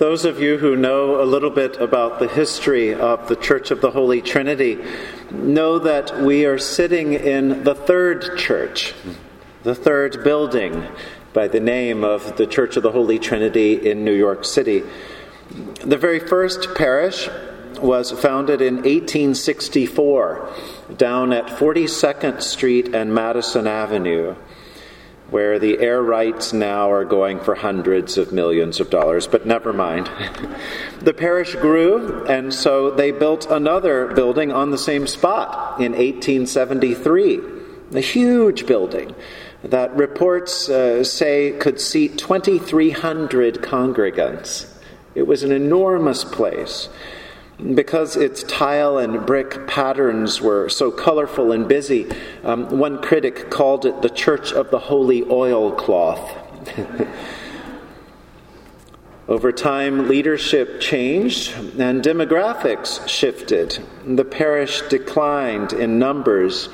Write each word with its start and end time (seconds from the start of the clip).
Those 0.00 0.24
of 0.24 0.40
you 0.40 0.56
who 0.56 0.76
know 0.76 1.20
a 1.20 1.26
little 1.26 1.50
bit 1.50 1.76
about 1.76 2.20
the 2.20 2.26
history 2.26 2.94
of 2.94 3.28
the 3.28 3.36
Church 3.36 3.70
of 3.70 3.82
the 3.82 3.90
Holy 3.90 4.22
Trinity 4.22 4.78
know 5.30 5.78
that 5.78 6.22
we 6.22 6.46
are 6.46 6.56
sitting 6.56 7.12
in 7.12 7.64
the 7.64 7.74
third 7.74 8.38
church, 8.38 8.94
the 9.62 9.74
third 9.74 10.24
building 10.24 10.86
by 11.34 11.48
the 11.48 11.60
name 11.60 12.02
of 12.02 12.38
the 12.38 12.46
Church 12.46 12.78
of 12.78 12.82
the 12.82 12.92
Holy 12.92 13.18
Trinity 13.18 13.74
in 13.90 14.02
New 14.02 14.14
York 14.14 14.46
City. 14.46 14.84
The 15.82 15.98
very 15.98 16.18
first 16.18 16.74
parish 16.74 17.28
was 17.82 18.10
founded 18.10 18.60
in 18.60 18.76
1864 18.76 20.52
down 20.96 21.32
at 21.32 21.46
42nd 21.46 22.42
Street 22.42 22.94
and 22.94 23.14
Madison 23.14 23.66
Avenue 23.66 24.34
where 25.30 25.60
the 25.60 25.78
air 25.78 26.02
rights 26.02 26.52
now 26.52 26.90
are 26.90 27.04
going 27.04 27.38
for 27.40 27.54
hundreds 27.54 28.18
of 28.18 28.32
millions 28.32 28.80
of 28.80 28.90
dollars, 28.90 29.26
but 29.26 29.46
never 29.46 29.72
mind. 29.72 30.10
the 31.00 31.14
parish 31.14 31.54
grew, 31.56 32.24
and 32.26 32.52
so 32.52 32.90
they 32.90 33.12
built 33.12 33.48
another 33.50 34.08
building 34.08 34.50
on 34.50 34.70
the 34.70 34.78
same 34.78 35.06
spot 35.06 35.80
in 35.80 35.92
1873, 35.92 37.40
a 37.94 38.00
huge 38.00 38.66
building 38.66 39.14
that 39.62 39.94
reports 39.94 40.68
uh, 40.68 41.04
say 41.04 41.52
could 41.60 41.80
seat 41.80 42.18
2,300 42.18 43.56
congregants. 43.56 44.66
It 45.14 45.26
was 45.26 45.42
an 45.42 45.52
enormous 45.52 46.24
place 46.24 46.88
because 47.74 48.16
its 48.16 48.42
tile 48.44 48.98
and 48.98 49.26
brick 49.26 49.66
patterns 49.66 50.40
were 50.40 50.68
so 50.68 50.90
colorful 50.90 51.52
and 51.52 51.68
busy, 51.68 52.06
um, 52.44 52.78
one 52.78 53.00
critic 53.00 53.50
called 53.50 53.86
it 53.86 54.02
the 54.02 54.10
Church 54.10 54.52
of 54.52 54.70
the 54.70 54.78
Holy 54.78 55.22
Oilcloth. 55.22 56.36
Over 59.28 59.52
time, 59.52 60.08
leadership 60.08 60.80
changed 60.80 61.52
and 61.78 62.02
demographics 62.02 63.06
shifted. 63.06 63.78
The 64.04 64.24
parish 64.24 64.82
declined 64.88 65.72
in 65.72 66.00
numbers 66.00 66.68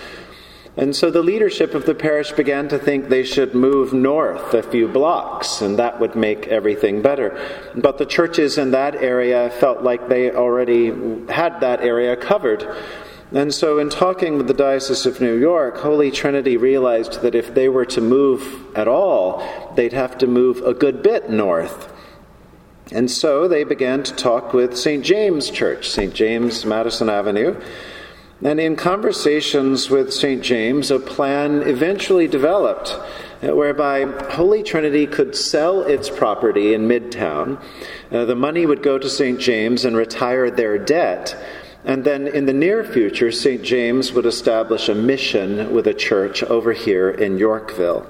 and 0.77 0.94
so 0.94 1.10
the 1.10 1.22
leadership 1.22 1.74
of 1.74 1.86
the 1.86 1.94
parish 1.94 2.32
began 2.32 2.69
to 2.69 2.78
think 2.78 3.08
they 3.08 3.24
should 3.24 3.55
move 3.55 3.94
north 3.94 4.52
a 4.52 4.62
few 4.62 4.88
blocks, 4.88 5.62
and 5.62 5.78
that 5.78 5.98
would 6.00 6.14
make 6.14 6.48
everything 6.48 7.00
better. 7.00 7.38
But 7.74 7.96
the 7.96 8.05
churches 8.05 8.58
in 8.58 8.72
that 8.72 8.94
area 8.97 9.48
felt 9.48 9.82
like 9.82 10.08
they 10.08 10.30
already 10.30 10.88
had 11.32 11.60
that 11.60 11.80
area 11.80 12.14
covered. 12.14 12.69
And 13.32 13.52
so, 13.52 13.78
in 13.78 13.91
talking 13.91 14.36
with 14.36 14.47
the 14.48 14.54
Diocese 14.54 15.06
of 15.06 15.20
New 15.20 15.36
York, 15.36 15.78
Holy 15.78 16.10
Trinity 16.10 16.56
realized 16.56 17.22
that 17.22 17.34
if 17.34 17.54
they 17.54 17.69
were 17.69 17.86
to 17.86 18.00
move 18.00 18.66
at 18.77 18.86
all, 18.86 19.42
they'd 19.74 19.94
have 19.94 20.19
to 20.19 20.27
move 20.27 20.58
a 20.58 20.74
good 20.74 21.02
bit 21.02 21.30
north. 21.30 21.92
And 22.92 23.10
so 23.10 23.48
they 23.48 23.64
began 23.64 24.04
to 24.04 24.14
talk 24.14 24.52
with 24.52 24.77
St. 24.77 25.04
James 25.04 25.50
Church, 25.50 25.91
St. 25.91 26.14
James, 26.14 26.64
Madison 26.64 27.08
Avenue. 27.08 27.60
And 28.42 28.61
in 28.61 28.77
conversations 28.77 29.89
with 29.89 30.12
St. 30.12 30.42
James, 30.42 30.91
a 30.91 30.98
plan 30.98 31.62
eventually 31.62 32.29
developed 32.29 32.95
uh, 33.43 33.55
whereby 33.55 34.05
Holy 34.31 34.62
Trinity 34.62 35.06
could 35.06 35.34
sell 35.34 35.83
its 35.83 36.11
property 36.11 36.75
in 36.75 36.87
Midtown. 36.87 37.59
Uh, 38.12 38.27
the 38.27 38.34
money 38.34 38.67
would 38.67 38.83
go 38.83 38.98
to 38.98 39.09
St. 39.09 39.41
James 39.41 39.87
and 39.87 39.97
retire 39.97 40.51
their 40.51 40.78
debt. 40.78 41.34
And 41.84 42.05
then 42.05 42.27
in 42.27 42.45
the 42.45 42.53
near 42.53 42.84
future, 42.84 43.33
St. 43.33 43.62
James 43.62 44.12
would 44.12 44.27
establish 44.27 44.89
a 44.89 44.95
mission 44.95 45.73
with 45.73 45.87
a 45.87 45.95
church 45.95 46.43
over 46.43 46.73
here 46.73 47.09
in 47.09 47.39
Yorkville. 47.39 48.06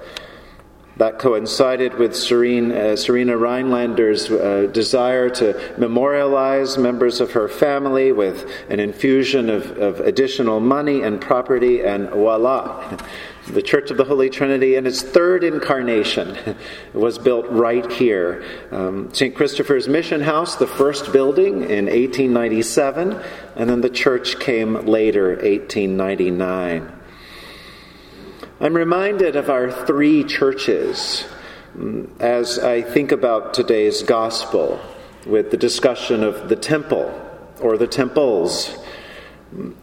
That 0.98 1.18
coincided 1.18 1.98
with 1.98 2.12
uh, 2.12 2.96
Serena 2.96 3.36
Rhinelander's 3.36 4.30
uh, 4.30 4.70
desire 4.72 5.28
to 5.28 5.74
memorialize 5.76 6.78
members 6.78 7.20
of 7.20 7.32
her 7.32 7.48
family 7.48 8.12
with 8.12 8.50
an 8.70 8.80
infusion 8.80 9.50
of, 9.50 9.76
of 9.76 10.00
additional 10.00 10.58
money 10.58 11.02
and 11.02 11.20
property, 11.20 11.82
and 11.82 12.08
voila. 12.08 12.96
The 13.48 13.60
Church 13.60 13.90
of 13.90 13.98
the 13.98 14.04
Holy 14.04 14.30
Trinity, 14.30 14.74
in 14.74 14.86
its 14.86 15.02
third 15.02 15.44
incarnation, 15.44 16.56
was 16.94 17.18
built 17.18 17.46
right 17.50 17.92
here. 17.92 18.42
Um, 18.70 19.12
St. 19.12 19.34
Christopher's 19.34 19.88
Mission 19.88 20.22
House, 20.22 20.56
the 20.56 20.66
first 20.66 21.12
building 21.12 21.56
in 21.56 21.84
1897, 21.86 23.20
and 23.54 23.68
then 23.68 23.82
the 23.82 23.90
church 23.90 24.40
came 24.40 24.86
later, 24.86 25.28
1899. 25.28 26.95
I'm 28.58 28.72
reminded 28.72 29.36
of 29.36 29.50
our 29.50 29.70
three 29.70 30.24
churches 30.24 31.26
mm, 31.76 32.08
as 32.18 32.58
I 32.58 32.80
think 32.80 33.12
about 33.12 33.52
today's 33.52 34.02
gospel 34.02 34.80
with 35.26 35.50
the 35.50 35.58
discussion 35.58 36.24
of 36.24 36.48
the 36.48 36.56
temple 36.56 37.12
or 37.60 37.76
the 37.76 37.86
temples. 37.86 38.74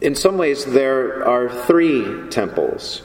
In 0.00 0.16
some 0.16 0.38
ways, 0.38 0.64
there 0.64 1.24
are 1.24 1.48
three 1.48 2.28
temples. 2.30 3.02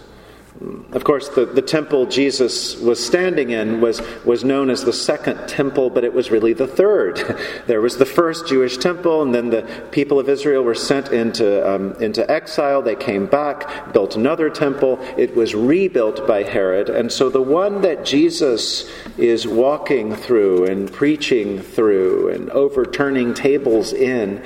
Of 0.92 1.06
course, 1.06 1.30
the, 1.30 1.46
the 1.46 1.62
temple 1.62 2.06
Jesus 2.06 2.76
was 2.76 3.04
standing 3.04 3.52
in 3.52 3.80
was, 3.80 4.02
was 4.26 4.44
known 4.44 4.70
as 4.70 4.84
the 4.84 4.92
second 4.92 5.48
temple, 5.48 5.90
but 5.90 6.04
it 6.04 6.14
was 6.14 6.32
really 6.32 6.52
the 6.54 6.68
third. 6.68 7.20
There 7.68 7.82
was 7.82 7.98
the 7.98 8.06
first 8.06 8.48
Jewish 8.48 8.78
temple, 8.78 9.22
and 9.22 9.34
then 9.34 9.52
the 9.52 9.62
people 9.92 10.20
of 10.20 10.28
Israel 10.28 10.64
were 10.64 10.76
sent 10.76 11.10
into, 11.10 11.68
um, 11.70 11.94
into 12.02 12.30
exile. 12.30 12.82
They 12.82 12.96
came 12.96 13.28
back, 13.28 13.94
built 13.94 14.16
another 14.16 14.50
temple. 14.50 15.00
It 15.18 15.36
was 15.36 15.54
rebuilt 15.54 16.28
by 16.28 16.44
Herod. 16.44 16.90
And 16.90 17.12
so 17.12 17.30
the 17.30 17.42
one 17.42 17.82
that 17.82 18.04
Jesus 18.04 18.90
is 19.18 19.48
walking 19.48 20.16
through 20.16 20.66
and 20.66 20.92
preaching 20.92 21.60
through 21.62 22.30
and 22.30 22.50
overturning 22.50 23.34
tables 23.34 23.94
in 23.94 24.44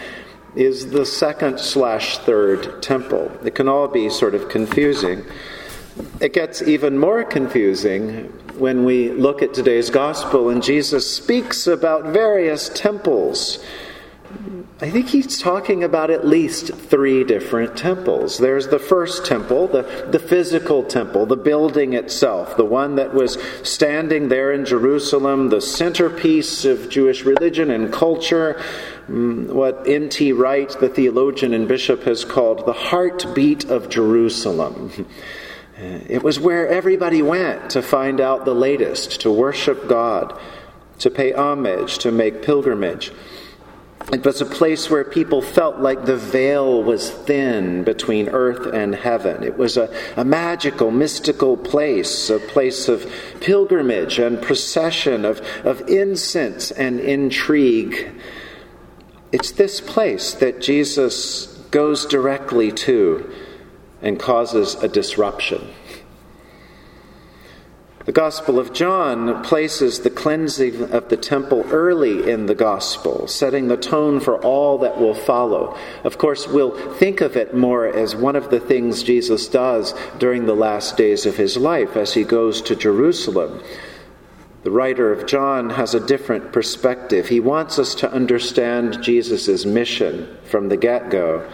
is 0.55 0.91
the 0.91 1.05
second 1.05 1.59
slash 1.59 2.17
third 2.19 2.83
temple. 2.83 3.31
It 3.43 3.55
can 3.55 3.67
all 3.67 3.87
be 3.87 4.09
sort 4.09 4.35
of 4.35 4.49
confusing. 4.49 5.23
It 6.19 6.33
gets 6.33 6.61
even 6.61 6.97
more 6.97 7.23
confusing 7.23 8.31
when 8.57 8.85
we 8.85 9.11
look 9.11 9.41
at 9.41 9.53
today's 9.53 9.89
gospel 9.89 10.49
and 10.49 10.63
Jesus 10.63 11.09
speaks 11.09 11.67
about 11.67 12.05
various 12.05 12.69
temples. 12.69 13.63
I 14.81 14.89
think 14.89 15.07
he's 15.07 15.39
talking 15.39 15.83
about 15.83 16.09
at 16.09 16.25
least 16.25 16.73
three 16.73 17.23
different 17.23 17.77
temples. 17.77 18.37
There's 18.37 18.67
the 18.67 18.79
first 18.79 19.25
temple, 19.25 19.67
the, 19.67 20.09
the 20.11 20.19
physical 20.19 20.83
temple, 20.83 21.25
the 21.25 21.37
building 21.37 21.93
itself, 21.93 22.57
the 22.57 22.65
one 22.65 22.95
that 22.95 23.13
was 23.13 23.37
standing 23.63 24.29
there 24.29 24.51
in 24.51 24.65
Jerusalem, 24.65 25.49
the 25.49 25.61
centerpiece 25.61 26.65
of 26.65 26.89
Jewish 26.89 27.23
religion 27.23 27.71
and 27.71 27.93
culture, 27.93 28.61
mm, 29.07 29.47
what 29.47 29.87
N.T. 29.87 30.33
Wright, 30.33 30.69
the 30.79 30.89
theologian 30.89 31.53
and 31.53 31.67
bishop, 31.67 32.03
has 32.03 32.25
called 32.25 32.65
the 32.65 32.73
heartbeat 32.73 33.65
of 33.65 33.89
Jerusalem. 33.89 35.07
It 35.77 36.23
was 36.23 36.39
where 36.39 36.67
everybody 36.67 37.21
went 37.21 37.71
to 37.71 37.81
find 37.81 38.19
out 38.19 38.45
the 38.45 38.53
latest, 38.53 39.21
to 39.21 39.31
worship 39.31 39.87
God, 39.87 40.37
to 40.99 41.09
pay 41.09 41.31
homage, 41.31 41.99
to 41.99 42.11
make 42.11 42.43
pilgrimage. 42.43 43.11
It 44.11 44.25
was 44.25 44.41
a 44.41 44.45
place 44.45 44.89
where 44.89 45.03
people 45.03 45.41
felt 45.41 45.79
like 45.79 46.05
the 46.05 46.17
veil 46.17 46.83
was 46.83 47.09
thin 47.09 47.83
between 47.83 48.29
earth 48.29 48.71
and 48.73 48.93
heaven. 48.93 49.43
It 49.43 49.57
was 49.57 49.77
a, 49.77 49.89
a 50.17 50.25
magical, 50.25 50.91
mystical 50.91 51.55
place, 51.55 52.29
a 52.29 52.39
place 52.39 52.89
of 52.89 53.11
pilgrimage 53.39 54.19
and 54.19 54.41
procession, 54.41 55.25
of, 55.25 55.41
of 55.63 55.87
incense 55.89 56.69
and 56.71 56.99
intrigue. 56.99 58.11
It's 59.31 59.51
this 59.51 59.79
place 59.79 60.33
that 60.35 60.61
Jesus 60.61 61.47
goes 61.71 62.05
directly 62.05 62.71
to 62.71 63.33
and 64.01 64.19
causes 64.19 64.75
a 64.75 64.87
disruption. 64.87 65.69
The 68.05 68.11
Gospel 68.11 68.59
of 68.59 68.73
John 68.73 69.41
places 69.43 70.01
the 70.01 70.09
cleansing 70.09 70.91
of 70.91 71.07
the 71.07 71.15
temple 71.15 71.65
early 71.71 72.29
in 72.29 72.47
the 72.47 72.55
Gospel, 72.55 73.27
setting 73.27 73.69
the 73.69 73.77
tone 73.77 74.19
for 74.19 74.37
all 74.43 74.77
that 74.79 74.99
will 74.99 75.13
follow. 75.13 75.77
Of 76.03 76.17
course, 76.17 76.45
we'll 76.45 76.77
think 76.95 77.21
of 77.21 77.37
it 77.37 77.55
more 77.55 77.87
as 77.87 78.13
one 78.13 78.35
of 78.35 78.49
the 78.49 78.59
things 78.59 79.03
Jesus 79.03 79.47
does 79.47 79.93
during 80.19 80.45
the 80.45 80.55
last 80.55 80.97
days 80.97 81.25
of 81.25 81.37
his 81.37 81.55
life 81.55 81.95
as 81.95 82.13
he 82.13 82.25
goes 82.25 82.61
to 82.63 82.75
Jerusalem. 82.75 83.63
The 84.63 84.71
writer 84.71 85.13
of 85.13 85.25
John 85.25 85.69
has 85.69 85.93
a 85.93 86.05
different 86.05 86.51
perspective. 86.51 87.29
He 87.29 87.39
wants 87.39 87.79
us 87.79 87.95
to 87.95 88.11
understand 88.11 89.01
Jesus' 89.01 89.65
mission 89.65 90.27
from 90.43 90.67
the 90.67 90.77
get 90.77 91.09
go. 91.09 91.49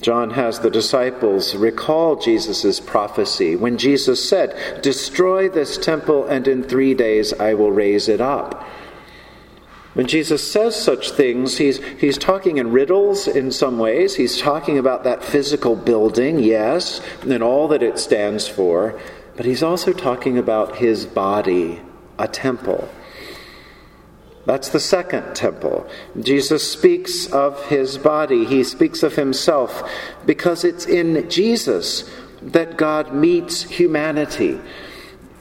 John 0.00 0.30
has 0.30 0.60
the 0.60 0.70
disciples 0.70 1.56
recall 1.56 2.16
Jesus' 2.16 2.78
prophecy 2.78 3.56
when 3.56 3.78
Jesus 3.78 4.28
said, 4.28 4.80
Destroy 4.80 5.48
this 5.48 5.76
temple, 5.76 6.26
and 6.26 6.46
in 6.46 6.62
three 6.62 6.94
days 6.94 7.32
I 7.32 7.54
will 7.54 7.72
raise 7.72 8.08
it 8.08 8.20
up. 8.20 8.64
When 9.94 10.06
Jesus 10.06 10.48
says 10.48 10.80
such 10.80 11.10
things, 11.10 11.58
he's, 11.58 11.82
he's 11.98 12.16
talking 12.16 12.58
in 12.58 12.70
riddles 12.70 13.26
in 13.26 13.50
some 13.50 13.80
ways. 13.80 14.14
He's 14.14 14.38
talking 14.40 14.78
about 14.78 15.02
that 15.02 15.24
physical 15.24 15.74
building, 15.74 16.38
yes, 16.38 17.00
and 17.22 17.42
all 17.42 17.66
that 17.68 17.82
it 17.82 17.98
stands 17.98 18.46
for. 18.46 19.00
But 19.36 19.46
he's 19.46 19.62
also 19.62 19.92
talking 19.92 20.38
about 20.38 20.76
his 20.76 21.04
body, 21.04 21.80
a 22.16 22.28
temple. 22.28 22.88
That's 24.48 24.70
the 24.70 24.80
second 24.80 25.36
temple. 25.36 25.86
Jesus 26.18 26.66
speaks 26.66 27.26
of 27.26 27.66
his 27.66 27.98
body, 27.98 28.46
he 28.46 28.64
speaks 28.64 29.02
of 29.02 29.14
himself, 29.14 29.86
because 30.24 30.64
it's 30.64 30.86
in 30.86 31.28
Jesus 31.28 32.10
that 32.40 32.78
God 32.78 33.12
meets 33.12 33.64
humanity. 33.64 34.58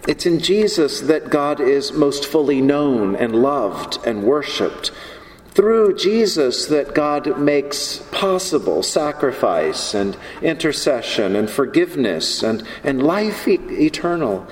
It's 0.09 0.25
in 0.25 0.39
Jesus 0.39 0.99
that 0.99 1.29
God 1.29 1.61
is 1.61 1.93
most 1.93 2.25
fully 2.25 2.59
known 2.59 3.15
and 3.15 3.41
loved 3.41 3.97
and 4.05 4.23
worshiped. 4.23 4.91
Through 5.51 5.95
Jesus, 5.95 6.65
that 6.65 6.93
God 6.93 7.39
makes 7.39 7.99
possible 8.11 8.83
sacrifice 8.83 9.93
and 9.93 10.17
intercession 10.41 11.33
and 11.37 11.49
forgiveness 11.49 12.43
and, 12.43 12.61
and 12.83 13.01
life 13.01 13.47
e- 13.47 13.53
eternal. 13.53 14.45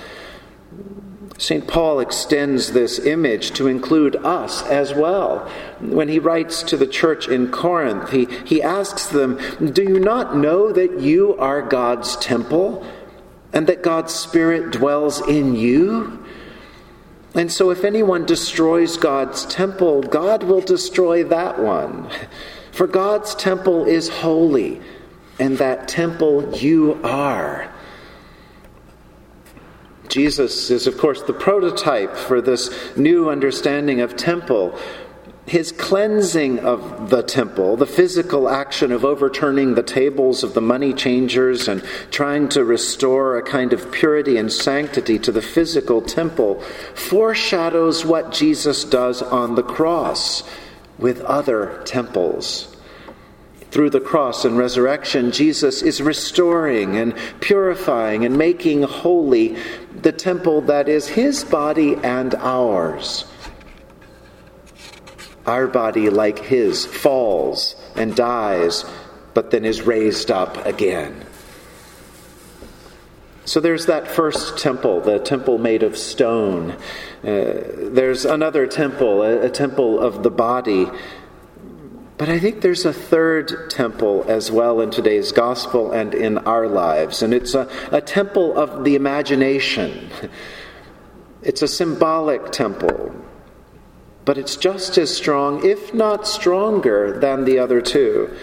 St. 1.37 1.67
Paul 1.67 1.99
extends 1.99 2.71
this 2.71 2.97
image 2.99 3.51
to 3.51 3.67
include 3.67 4.15
us 4.17 4.63
as 4.63 4.93
well. 4.93 5.39
When 5.81 6.07
he 6.07 6.17
writes 6.17 6.63
to 6.63 6.77
the 6.77 6.87
church 6.87 7.27
in 7.27 7.51
Corinth, 7.51 8.11
he, 8.11 8.25
he 8.45 8.61
asks 8.61 9.07
them, 9.07 9.37
Do 9.59 9.83
you 9.83 9.99
not 9.99 10.37
know 10.37 10.71
that 10.71 11.01
you 11.01 11.35
are 11.35 11.61
God's 11.61 12.15
temple 12.17 12.85
and 13.51 13.67
that 13.67 13.83
God's 13.83 14.13
Spirit 14.13 14.71
dwells 14.71 15.27
in 15.27 15.55
you? 15.55 16.25
And 17.33 17.51
so, 17.51 17.69
if 17.69 17.83
anyone 17.83 18.25
destroys 18.25 18.95
God's 18.95 19.45
temple, 19.45 20.03
God 20.03 20.43
will 20.43 20.61
destroy 20.61 21.25
that 21.25 21.59
one. 21.59 22.09
For 22.71 22.87
God's 22.87 23.35
temple 23.35 23.85
is 23.85 24.07
holy, 24.07 24.79
and 25.37 25.57
that 25.57 25.89
temple 25.89 26.55
you 26.55 26.97
are. 27.03 27.74
Jesus 30.15 30.71
is, 30.71 30.87
of 30.87 30.97
course, 30.97 31.23
the 31.23 31.33
prototype 31.33 32.15
for 32.15 32.39
this 32.39 32.69
new 32.95 33.29
understanding 33.29 33.99
of 33.99 34.15
temple 34.15 34.79
his 35.45 35.73
cleansing 35.73 36.59
of 36.59 37.09
the 37.09 37.21
temple, 37.21 37.75
the 37.75 37.85
physical 37.85 38.49
action 38.49 38.93
of 38.93 39.03
overturning 39.03 39.75
the 39.75 39.83
tables 39.83 40.41
of 40.41 40.53
the 40.53 40.61
money 40.61 40.93
changers 40.93 41.67
and 41.67 41.83
trying 42.11 42.47
to 42.49 42.63
restore 42.63 43.37
a 43.37 43.43
kind 43.43 43.73
of 43.73 43.91
purity 43.91 44.37
and 44.37 44.51
sanctity 44.51 45.19
to 45.19 45.31
the 45.33 45.41
physical 45.41 46.01
temple, 46.01 46.61
foreshadows 46.95 48.05
what 48.05 48.31
Jesus 48.31 48.85
does 48.85 49.21
on 49.21 49.53
the 49.53 49.63
cross 49.63 50.43
with 50.97 51.21
other 51.21 51.83
temples. 51.85 52.75
Through 53.75 53.89
the 53.89 53.99
cross 53.99 54.45
and 54.45 54.57
resurrection, 54.57 55.33
Jesus 55.33 55.81
is 55.81 56.01
restoring 56.01 56.95
and 56.95 57.13
purifying 57.41 58.23
and 58.23 58.37
making 58.37 58.83
holy 58.83 59.57
the 60.01 60.11
temple 60.11 60.61
that 60.61 60.87
is 60.89 61.07
his 61.07 61.43
body 61.43 61.95
and 61.95 62.35
ours 62.35 63.25
our 65.45 65.67
body, 65.67 66.09
like 66.09 66.39
his, 66.39 66.85
falls 66.85 67.75
and 67.95 68.15
dies, 68.15 68.85
but 69.33 69.51
then 69.51 69.65
is 69.65 69.81
raised 69.81 70.31
up 70.31 70.65
again. 70.65 71.25
So 73.45 73.59
there's 73.59 73.85
that 73.85 74.07
first 74.07 74.57
temple, 74.57 75.01
the 75.01 75.19
temple 75.19 75.59
made 75.59 75.83
of 75.83 75.97
stone. 75.97 76.71
Uh, 76.71 76.77
there's 77.23 78.25
another 78.25 78.65
temple, 78.65 79.21
a, 79.21 79.45
a 79.45 79.49
temple 79.49 79.99
of 79.99 80.23
the 80.23 80.31
body. 80.31 80.87
But 82.17 82.29
I 82.29 82.39
think 82.39 82.61
there's 82.61 82.85
a 82.85 82.93
third 82.93 83.69
temple 83.69 84.25
as 84.27 84.49
well 84.49 84.79
in 84.79 84.89
today's 84.89 85.31
gospel 85.31 85.91
and 85.91 86.13
in 86.13 86.37
our 86.39 86.67
lives, 86.67 87.21
and 87.21 87.33
it's 87.33 87.53
a, 87.53 87.69
a 87.91 87.99
temple 88.01 88.57
of 88.57 88.83
the 88.83 88.95
imagination. 88.95 90.09
It's 91.47 91.61
a 91.61 91.67
symbolic 91.67 92.51
temple 92.51 93.13
but 94.25 94.39
it's 94.39 94.55
just 94.55 94.97
as 94.97 95.15
strong, 95.15 95.63
if 95.63 95.93
not 95.93 96.27
stronger, 96.27 97.17
than 97.19 97.45
the 97.45 97.59
other 97.59 97.79
two. 97.79 98.35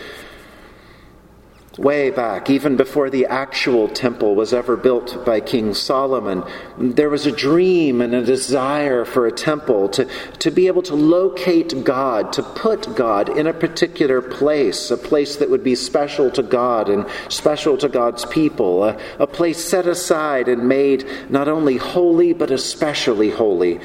Way 1.79 2.11
back, 2.11 2.51
even 2.51 2.77
before 2.77 3.09
the 3.09 3.25
actual 3.25 3.89
temple 3.89 4.35
was 4.35 4.53
ever 4.53 4.77
built 4.77 5.25
by 5.25 5.41
King 5.41 5.73
Solomon, 5.73 6.45
there 6.77 7.09
was 7.09 7.25
a 7.25 7.33
dream 7.33 8.03
and 8.03 8.15
a 8.15 8.23
desire 8.23 9.07
for 9.07 9.27
a 9.27 9.33
temple 9.33 9.89
to, 9.91 10.07
to 10.41 10.51
be 10.51 10.67
able 10.67 10.83
to 10.83 10.95
locate 10.95 11.83
God, 11.83 12.31
to 12.35 12.43
put 12.43 12.95
God 12.95 13.31
in 13.31 13.47
a 13.47 13.55
particular 13.55 14.21
place, 14.21 14.91
a 14.91 14.99
place 14.99 15.37
that 15.37 15.49
would 15.49 15.65
be 15.65 15.75
special 15.75 16.31
to 16.33 16.43
God 16.43 16.91
and 16.91 17.07
special 17.31 17.79
to 17.79 17.89
God's 17.89 18.27
people, 18.27 18.85
a, 18.85 18.99
a 19.19 19.27
place 19.27 19.65
set 19.65 19.87
aside 19.87 20.49
and 20.49 20.69
made 20.69 21.07
not 21.31 21.49
only 21.49 21.79
holy, 21.79 22.35
but 22.35 22.51
especially 22.51 23.31
holy. 23.31 23.81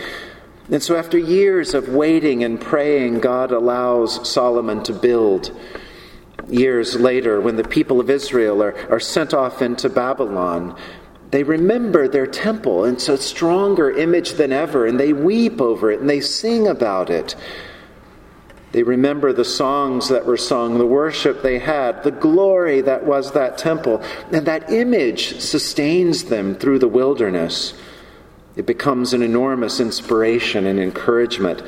And 0.70 0.84
so, 0.84 0.98
after 0.98 1.18
years 1.18 1.74
of 1.74 1.88
waiting 1.88 2.44
and 2.44 2.60
praying, 2.60 3.22
God 3.22 3.54
allows 3.54 4.30
Solomon 4.30 4.84
to 4.84 4.94
build. 4.94 5.58
Years 6.50 6.96
later, 6.96 7.42
when 7.42 7.58
the 7.58 7.68
people 7.68 8.00
of 8.00 8.10
Israel 8.10 8.64
are, 8.64 8.76
are 8.90 9.00
sent 9.00 9.34
off 9.34 9.62
into 9.62 9.90
Babylon, 9.90 10.78
they 11.32 11.44
remember 11.44 12.08
their 12.08 12.28
temple. 12.28 12.86
and 12.86 12.96
It's 12.96 13.10
a 13.10 13.18
stronger 13.18 13.92
image 13.92 14.34
than 14.34 14.54
ever, 14.54 14.86
and 14.86 15.00
they 15.00 15.14
weep 15.14 15.60
over 15.60 15.92
it 15.92 16.00
and 16.00 16.10
they 16.10 16.22
sing 16.22 16.68
about 16.68 17.10
it. 17.10 17.36
They 18.72 18.84
remember 18.84 19.34
the 19.34 19.46
songs 19.46 20.10
that 20.10 20.26
were 20.26 20.38
sung, 20.38 20.78
the 20.78 20.86
worship 20.86 21.42
they 21.42 21.60
had, 21.60 22.04
the 22.04 22.12
glory 22.12 22.82
that 22.82 23.06
was 23.06 23.32
that 23.32 23.58
temple, 23.58 24.02
and 24.32 24.46
that 24.46 24.72
image 24.72 25.40
sustains 25.40 26.26
them 26.26 26.56
through 26.56 26.80
the 26.80 26.88
wilderness. 26.88 27.74
It 28.56 28.66
becomes 28.66 29.14
an 29.14 29.22
enormous 29.22 29.80
inspiration 29.80 30.66
and 30.66 30.80
encouragement. 30.80 31.64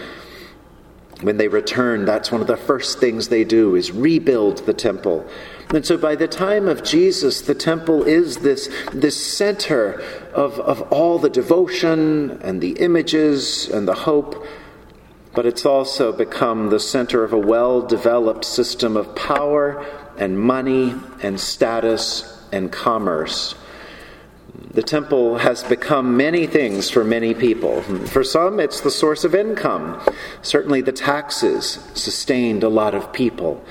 When 1.22 1.36
they 1.36 1.50
return, 1.50 2.06
that's 2.06 2.32
one 2.32 2.40
of 2.40 2.48
the 2.48 2.56
first 2.56 3.00
things 3.00 3.28
they 3.28 3.44
do 3.44 3.76
is 3.76 3.92
rebuild 3.92 4.66
the 4.66 4.74
temple. 4.74 5.28
And 5.72 5.86
so 5.86 5.98
by 5.98 6.16
the 6.16 6.30
time 6.30 6.68
of 6.68 6.82
Jesus, 6.84 7.42
the 7.42 7.54
temple 7.54 8.04
is 8.04 8.38
this, 8.38 8.70
this 8.94 9.22
center 9.22 10.02
of, 10.34 10.60
of 10.62 10.82
all 10.94 11.20
the 11.20 11.30
devotion 11.30 12.40
and 12.42 12.62
the 12.62 12.72
images 12.80 13.68
and 13.68 13.88
the 13.88 13.94
hope, 13.94 14.46
but 15.36 15.46
it's 15.46 15.66
also 15.66 16.12
become 16.12 16.70
the 16.70 16.80
center 16.80 17.24
of 17.24 17.34
a 17.34 17.38
well 17.38 17.82
developed 17.82 18.46
system 18.46 18.96
of 18.96 19.14
power 19.16 19.86
and 20.18 20.40
money 20.40 20.96
and 21.22 21.40
status 21.40 22.48
and 22.52 22.72
commerce. 22.72 23.56
The 24.72 24.84
temple 24.84 25.40
has 25.40 25.64
become 25.64 26.16
many 26.16 26.48
things 26.48 26.90
for 26.90 27.04
many 27.04 27.34
people. 27.34 27.82
For 28.08 28.24
some, 28.24 28.60
it's 28.60 28.82
the 28.82 28.92
source 28.92 29.24
of 29.24 29.36
income. 29.36 30.02
Certainly, 30.42 30.82
the 30.82 30.92
taxes 30.92 31.80
sustained 31.94 32.64
a 32.64 32.70
lot 32.70 32.96
of 32.96 33.12
people. 33.12 33.64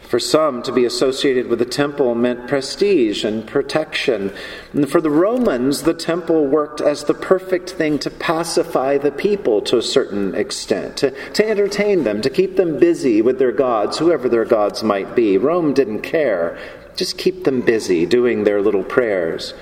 For 0.00 0.20
some, 0.20 0.62
to 0.62 0.72
be 0.72 0.84
associated 0.84 1.48
with 1.48 1.58
the 1.58 1.64
temple 1.64 2.14
meant 2.14 2.46
prestige 2.46 3.24
and 3.24 3.44
protection. 3.44 4.32
And 4.72 4.88
for 4.88 5.00
the 5.00 5.10
Romans, 5.10 5.82
the 5.82 5.94
temple 5.94 6.46
worked 6.46 6.80
as 6.80 7.04
the 7.04 7.14
perfect 7.14 7.70
thing 7.70 7.98
to 8.00 8.10
pacify 8.10 8.98
the 8.98 9.10
people 9.10 9.60
to 9.62 9.78
a 9.78 9.82
certain 9.82 10.34
extent, 10.36 10.98
to, 10.98 11.10
to 11.32 11.48
entertain 11.48 12.04
them, 12.04 12.20
to 12.20 12.30
keep 12.30 12.56
them 12.56 12.78
busy 12.78 13.20
with 13.20 13.38
their 13.38 13.52
gods, 13.52 13.98
whoever 13.98 14.28
their 14.28 14.44
gods 14.44 14.84
might 14.84 15.16
be. 15.16 15.38
Rome 15.38 15.74
didn't 15.74 16.02
care. 16.02 16.56
Just 16.94 17.18
keep 17.18 17.42
them 17.42 17.62
busy 17.62 18.06
doing 18.06 18.44
their 18.44 18.62
little 18.62 18.84
prayers 18.84 19.54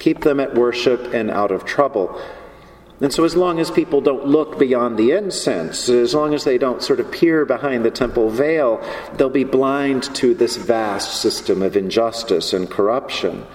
keep 0.00 0.22
them 0.22 0.40
at 0.40 0.54
worship 0.54 1.14
and 1.14 1.30
out 1.30 1.52
of 1.52 1.64
trouble. 1.64 2.20
And 3.00 3.12
so, 3.12 3.24
as 3.24 3.34
long 3.34 3.60
as 3.60 3.70
people 3.70 4.02
don't 4.02 4.26
look 4.26 4.58
beyond 4.58 4.98
the 4.98 5.12
incense, 5.12 5.88
as 5.88 6.14
long 6.14 6.34
as 6.34 6.44
they 6.44 6.58
don't 6.58 6.82
sort 6.82 7.00
of 7.00 7.10
peer 7.10 7.46
behind 7.46 7.82
the 7.82 7.90
temple 7.90 8.28
veil, 8.28 8.84
they'll 9.14 9.30
be 9.30 9.44
blind 9.44 10.02
to 10.16 10.34
this 10.34 10.56
vast 10.56 11.20
system 11.20 11.62
of 11.62 11.76
injustice 11.76 12.52
and 12.52 12.68
corruption. 12.68 13.46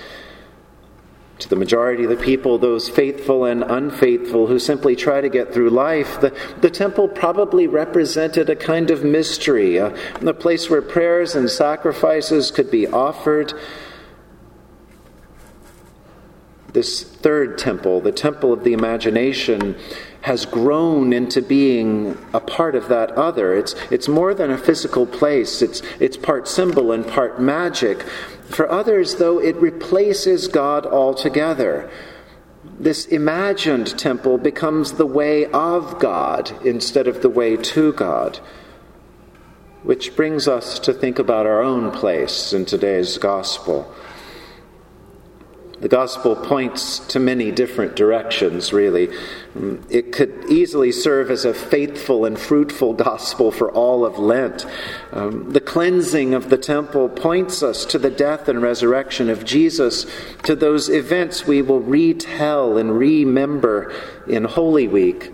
To 1.39 1.49
the 1.49 1.57
majority 1.57 2.05
of 2.05 2.09
the 2.09 2.15
people, 2.15 2.57
those 2.57 2.89
faithful 2.89 3.45
and 3.45 3.61
unfaithful 3.61 4.47
who 4.47 4.57
simply 4.57 4.95
try 4.95 5.21
to 5.21 5.29
get 5.29 5.53
through 5.53 5.69
life, 5.69 6.21
the, 6.21 6.35
the 6.61 6.69
temple 6.71 7.07
probably 7.07 7.67
represented 7.67 8.49
a 8.49 8.55
kind 8.55 8.89
of 8.89 9.03
mystery, 9.03 9.77
a, 9.77 9.93
a 10.25 10.33
place 10.33 10.69
where 10.69 10.81
prayers 10.81 11.35
and 11.35 11.49
sacrifices 11.49 12.51
could 12.51 12.71
be 12.71 12.87
offered 12.87 13.53
this 16.75 17.01
third 17.01 17.57
temple, 17.57 18.01
the 18.01 18.11
temple 18.11 18.53
of 18.53 18.63
the 18.63 18.73
imagination, 18.73 19.75
has 20.21 20.45
grown 20.45 21.13
into 21.13 21.41
being 21.41 22.17
a 22.33 22.39
part 22.39 22.75
of 22.75 22.89
that 22.89 23.11
other. 23.11 23.55
It's, 23.55 23.73
it's 23.89 24.07
more 24.07 24.33
than 24.33 24.51
a 24.51 24.57
physical 24.57 25.07
place, 25.07 25.61
it's, 25.63 25.81
it's 25.99 26.17
part 26.17 26.47
symbol 26.47 26.91
and 26.91 27.07
part 27.07 27.41
magic. 27.41 28.01
For 28.49 28.69
others, 28.69 29.15
though, 29.15 29.39
it 29.39 29.55
replaces 29.55 30.47
God 30.47 30.85
altogether. 30.85 31.89
this 32.79 33.05
imagined 33.05 33.97
temple 33.97 34.37
becomes 34.37 34.93
the 34.93 35.05
way 35.05 35.45
of 35.45 35.97
God 35.99 36.51
instead 36.65 37.07
of 37.07 37.21
the 37.21 37.29
way 37.29 37.55
to 37.57 37.93
God. 37.93 38.39
Which 39.83 40.15
brings 40.15 40.47
us 40.47 40.79
to 40.79 40.93
think 40.93 41.19
about 41.19 41.45
our 41.45 41.61
own 41.61 41.91
place 41.91 42.53
in 42.53 42.65
today's 42.65 43.17
gospel. 43.17 43.93
The 45.81 45.89
gospel 45.89 46.37
points 46.37 46.99
to 47.07 47.19
many 47.19 47.51
different 47.51 47.97
directions, 47.97 48.71
really. 48.71 49.09
It 49.89 50.13
could 50.13 50.45
easily 50.49 50.93
serve 50.93 51.29
as 51.29 51.43
a 51.43 51.53
faithful 51.53 52.23
and 52.23 52.39
fruitful 52.39 52.93
gospel 52.93 53.51
for 53.51 53.69
all 53.71 54.05
of 54.05 54.17
Lent. 54.17 54.65
Um, 55.11 55.51
the 55.51 55.59
cleansing 55.59 56.33
of 56.33 56.49
the 56.49 56.57
temple 56.57 57.09
points 57.09 57.61
us 57.61 57.83
to 57.87 57.99
the 57.99 58.09
death 58.09 58.47
and 58.47 58.61
resurrection 58.61 59.29
of 59.29 59.43
Jesus, 59.43 60.05
to 60.43 60.55
those 60.55 60.87
events 60.87 61.45
we 61.45 61.61
will 61.61 61.81
retell 61.81 62.77
and 62.77 62.97
remember 62.97 63.93
in 64.27 64.45
Holy 64.45 64.87
Week. 64.87 65.33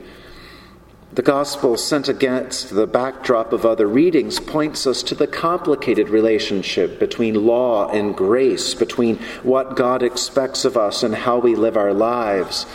The 1.13 1.21
gospel, 1.21 1.75
sent 1.75 2.07
against 2.07 2.73
the 2.73 2.87
backdrop 2.87 3.51
of 3.51 3.65
other 3.65 3.85
readings, 3.85 4.39
points 4.39 4.87
us 4.87 5.03
to 5.03 5.15
the 5.15 5.27
complicated 5.27 6.07
relationship 6.07 6.99
between 6.99 7.45
law 7.45 7.89
and 7.89 8.15
grace, 8.15 8.73
between 8.73 9.17
what 9.43 9.75
God 9.75 10.03
expects 10.03 10.63
of 10.63 10.77
us 10.77 11.03
and 11.03 11.13
how 11.13 11.37
we 11.39 11.53
live 11.53 11.75
our 11.75 11.93
lives. 11.93 12.65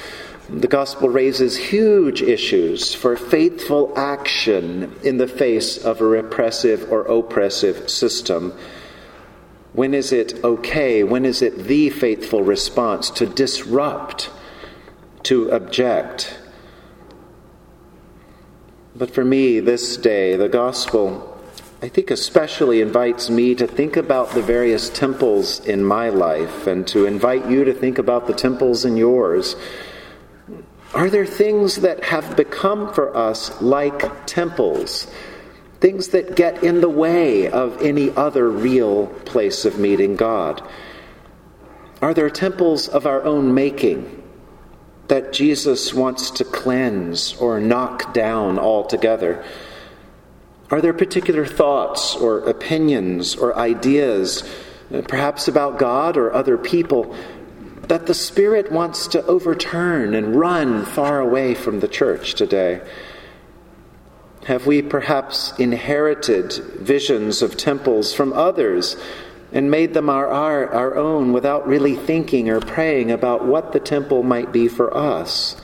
The 0.51 0.69
gospel 0.69 1.09
raises 1.09 1.57
huge 1.57 2.21
issues 2.21 2.95
for 2.95 3.17
faithful 3.17 3.95
action 3.97 4.95
in 5.03 5.17
the 5.17 5.27
face 5.27 5.83
of 5.83 6.03
a 6.03 6.07
repressive 6.07 6.93
or 6.93 7.03
oppressive 7.03 7.89
system. 7.89 8.53
When 9.73 9.95
is 9.95 10.13
it 10.13 10.45
okay? 10.45 11.03
When 11.05 11.25
is 11.25 11.41
it 11.41 11.65
the 11.65 11.89
faithful 11.89 12.43
response 12.43 13.09
to 13.11 13.25
disrupt, 13.25 14.31
to 15.23 15.49
object? 15.51 16.39
But 18.99 19.11
for 19.11 19.25
me, 19.27 19.61
this 19.61 19.99
day, 19.99 20.37
the 20.37 20.49
gospel, 20.49 21.39
I 21.83 21.89
think, 21.89 22.11
especially 22.11 22.81
invites 22.81 23.29
me 23.29 23.55
to 23.57 23.67
think 23.67 23.95
about 23.95 24.31
the 24.31 24.41
various 24.41 24.89
temples 24.89 25.61
in 25.67 25.85
my 25.85 26.09
life 26.09 26.67
and 26.67 26.87
to 26.89 27.05
invite 27.05 27.51
you 27.51 27.65
to 27.65 27.75
think 27.75 27.99
about 27.99 28.27
the 28.27 28.33
temples 28.33 28.87
in 28.87 28.97
yours. 28.97 29.55
Are 30.95 31.11
there 31.11 31.27
things 31.27 31.77
that 31.77 32.05
have 32.05 32.39
become 32.39 32.91
for 32.95 33.15
us 33.15 33.61
like 33.61 34.25
temples? 34.25 35.07
Things 35.81 36.09
that 36.09 36.35
get 36.35 36.65
in 36.65 36.81
the 36.81 36.89
way 36.89 37.51
of 37.51 37.83
any 37.83 38.17
other 38.17 38.49
real 38.49 39.09
place 39.27 39.67
of 39.67 39.79
meeting 39.79 40.17
God? 40.17 40.67
Are 42.01 42.15
there 42.15 42.31
temples 42.31 42.89
of 42.89 43.05
our 43.05 43.23
own 43.25 43.53
making? 43.53 44.23
That 45.09 45.33
Jesus 45.33 45.95
wants 45.95 46.31
to 46.33 46.45
cleanse 46.45 47.35
or 47.35 47.61
knock 47.61 48.13
down 48.13 48.59
altogether? 48.59 49.45
Are 50.71 50.81
there 50.81 50.93
particular 50.93 51.47
thoughts 51.47 52.17
or 52.17 52.39
opinions 52.41 53.37
or 53.37 53.57
ideas, 53.57 54.43
uh, 54.93 55.03
perhaps 55.03 55.47
about 55.47 55.79
God 55.79 56.17
or 56.17 56.33
other 56.33 56.59
people, 56.59 57.15
that 57.87 58.07
the 58.07 58.15
Spirit 58.15 58.73
wants 58.73 59.07
to 59.09 59.25
overturn 59.27 60.15
and 60.15 60.35
run 60.35 60.85
far 60.85 61.21
away 61.21 61.55
from 61.55 61.79
the 61.79 61.89
church 61.89 62.35
today? 62.35 62.81
Have 64.47 64.67
we 64.67 64.83
perhaps 64.83 65.53
inherited 65.59 66.53
visions 66.53 67.43
of 67.43 67.57
temples 67.57 68.13
from 68.13 68.33
others 68.33 68.97
and 69.57 69.71
made 69.71 69.95
them 69.95 70.11
our, 70.11 70.29
our, 70.29 70.69
our 70.69 70.97
own 70.97 71.33
without 71.33 71.67
really 71.67 71.97
thinking 71.97 72.51
or 72.51 72.61
praying 72.61 73.11
about 73.11 73.47
what 73.47 73.73
the 73.73 73.81
temple 73.81 74.23
might 74.23 74.53
be 74.53 74.69
for 74.69 74.95
us? 74.95 75.57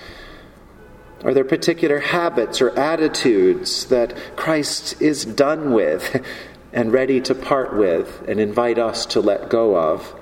Are 1.22 1.34
there 1.34 1.44
particular 1.44 1.98
habits 1.98 2.62
or 2.62 2.70
attitudes 2.70 3.84
that 3.88 4.16
Christ 4.34 5.02
is 5.02 5.26
done 5.26 5.74
with 5.74 6.24
and 6.72 6.90
ready 6.90 7.20
to 7.20 7.34
part 7.34 7.76
with 7.76 8.24
and 8.26 8.40
invite 8.40 8.78
us 8.78 9.04
to 9.06 9.20
let 9.20 9.50
go 9.50 9.76
of? 9.76 10.14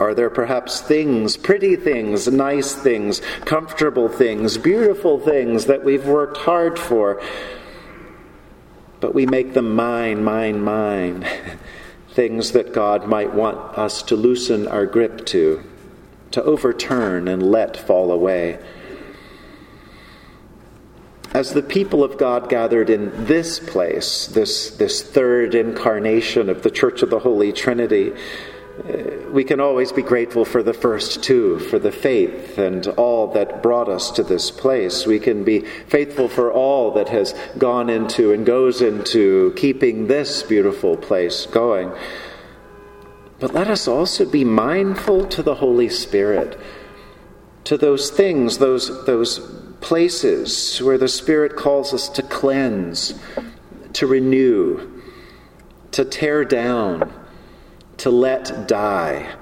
Are 0.00 0.14
there 0.14 0.30
perhaps 0.30 0.80
things, 0.80 1.36
pretty 1.36 1.76
things, 1.76 2.26
nice 2.26 2.72
things, 2.74 3.20
comfortable 3.44 4.08
things, 4.08 4.56
beautiful 4.56 5.20
things 5.20 5.66
that 5.66 5.84
we've 5.84 6.06
worked 6.06 6.38
hard 6.38 6.78
for, 6.78 7.20
but 9.00 9.14
we 9.14 9.26
make 9.26 9.52
them 9.52 9.76
mine, 9.76 10.24
mine, 10.24 10.62
mine? 10.62 11.28
things 12.12 12.52
that 12.52 12.72
God 12.72 13.06
might 13.06 13.32
want 13.32 13.56
us 13.78 14.02
to 14.02 14.16
loosen 14.16 14.68
our 14.68 14.86
grip 14.86 15.24
to, 15.26 15.64
to 16.30 16.42
overturn 16.42 17.26
and 17.26 17.42
let 17.42 17.76
fall 17.76 18.12
away. 18.12 18.58
As 21.34 21.54
the 21.54 21.62
people 21.62 22.04
of 22.04 22.18
God 22.18 22.50
gathered 22.50 22.90
in 22.90 23.24
this 23.24 23.58
place, 23.58 24.26
this, 24.26 24.70
this 24.70 25.02
third 25.02 25.54
incarnation 25.54 26.50
of 26.50 26.62
the 26.62 26.70
Church 26.70 27.02
of 27.02 27.08
the 27.08 27.20
Holy 27.20 27.52
Trinity, 27.52 28.12
Uh, 28.72 29.30
we 29.30 29.44
can 29.44 29.60
always 29.60 29.92
be 29.92 30.00
grateful 30.00 30.46
for 30.46 30.62
the 30.62 30.72
first 30.72 31.22
two, 31.22 31.58
for 31.58 31.78
the 31.78 31.92
faith 31.92 32.56
and 32.56 32.86
all 32.88 33.30
that 33.32 33.62
brought 33.62 33.88
us 33.88 34.10
to 34.10 34.22
this 34.22 34.50
place. 34.50 35.06
We 35.06 35.18
can 35.18 35.44
be 35.44 35.60
faithful 35.60 36.26
for 36.26 36.50
all 36.50 36.90
that 36.92 37.10
has 37.10 37.34
gone 37.58 37.90
into 37.90 38.32
and 38.32 38.46
goes 38.46 38.80
into 38.80 39.52
keeping 39.56 40.06
this 40.06 40.42
beautiful 40.42 40.96
place 40.96 41.44
going. 41.44 41.92
But 43.40 43.52
let 43.52 43.68
us 43.68 43.86
also 43.86 44.24
be 44.24 44.44
mindful 44.44 45.26
to 45.26 45.42
the 45.42 45.56
Holy 45.56 45.90
Spirit, 45.90 46.58
to 47.64 47.76
those 47.76 48.08
things, 48.08 48.56
those, 48.56 49.04
those 49.04 49.38
places 49.82 50.80
where 50.80 50.96
the 50.96 51.08
Spirit 51.08 51.56
calls 51.56 51.92
us 51.92 52.08
to 52.08 52.22
cleanse, 52.22 53.20
to 53.92 54.06
renew, 54.06 55.02
to 55.90 56.06
tear 56.06 56.42
down 56.46 57.12
to 57.98 58.10
let 58.10 58.66
die 58.66 59.34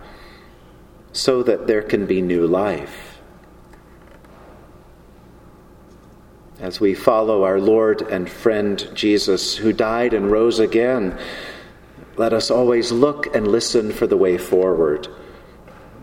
so 1.12 1.42
that 1.42 1.66
there 1.66 1.82
can 1.82 2.06
be 2.06 2.22
new 2.22 2.46
life. 2.46 3.18
As 6.60 6.78
we 6.78 6.94
follow 6.94 7.42
our 7.42 7.58
Lord 7.58 8.02
and 8.02 8.28
friend 8.28 8.86
Jesus, 8.94 9.56
who 9.56 9.72
died 9.72 10.12
and 10.12 10.30
rose 10.30 10.58
again, 10.58 11.18
let 12.16 12.34
us 12.34 12.50
always 12.50 12.92
look 12.92 13.34
and 13.34 13.48
listen 13.48 13.92
for 13.92 14.06
the 14.06 14.16
way 14.16 14.36
forward. 14.36 15.08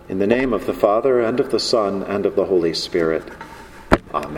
In 0.09 0.17
the 0.17 0.25
name 0.25 0.53
of 0.53 0.65
the 0.65 0.73
Father, 0.73 1.21
and 1.21 1.39
of 1.39 1.51
the 1.51 1.59
Son, 1.59 2.01
and 2.01 2.25
of 2.25 2.35
the 2.35 2.45
Holy 2.45 2.73
Spirit. 2.73 3.23
Amen. 4.13 4.35